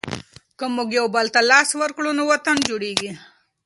که 0.57 0.65
موږ 0.75 0.89
یوبل 0.99 1.27
ته 1.35 1.41
لاس 1.49 1.69
ورکړو 1.81 2.09
نو 2.17 2.23
وطن 2.31 2.57
جوړېږي. 2.69 3.11